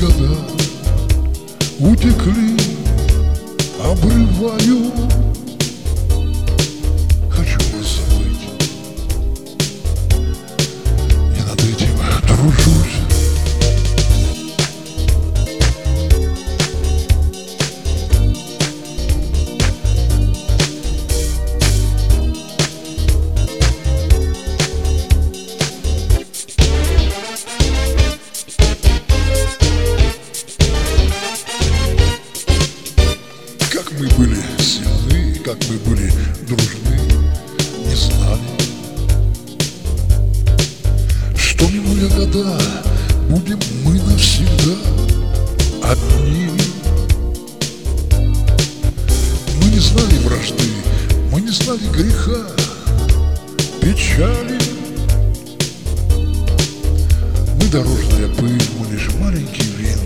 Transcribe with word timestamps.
года 0.00 0.30
утекли, 1.80 2.56
обрываю 3.82 4.92
как 35.48 35.56
мы 35.70 35.78
были 35.78 36.12
дружны, 36.46 37.00
не 37.86 37.94
знали, 37.94 38.38
Что 41.34 41.66
минуя 41.70 42.06
года, 42.10 42.60
будем 43.30 43.58
мы 43.82 43.94
навсегда 43.94 44.74
одни. 45.84 46.50
Мы 49.62 49.70
не 49.70 49.78
знали 49.78 50.18
вражды, 50.18 50.68
мы 51.32 51.40
не 51.40 51.50
знали 51.50 51.88
греха, 51.94 52.46
печали. 53.80 54.58
Мы 57.54 57.68
дорожная 57.68 58.28
пыль, 58.34 58.62
мы 58.78 58.92
лишь 58.92 59.08
маленький 59.14 59.64
винт 59.78 59.97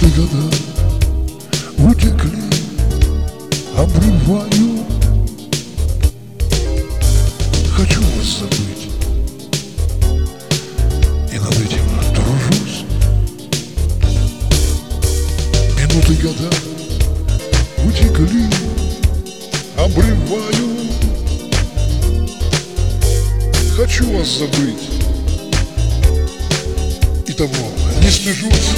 Минуты 0.00 0.22
года 0.22 0.56
утекли, 1.78 2.42
обрываю. 3.76 4.86
Хочу 7.76 8.00
вас 8.00 8.38
забыть, 8.38 8.88
и 11.30 11.38
над 11.38 11.52
этим 11.52 11.86
тружусь. 12.14 12.84
Минуты 15.76 16.14
года 16.22 16.50
утекли, 17.84 18.48
обрываю. 19.76 20.68
Хочу 23.76 24.10
вас 24.16 24.28
забыть, 24.38 24.88
и 27.26 27.32
того 27.32 27.70
не 28.02 28.10
стыжусь. 28.10 28.70